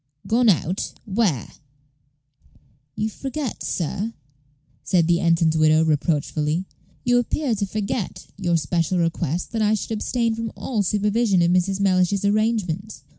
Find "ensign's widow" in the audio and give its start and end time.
5.19-5.83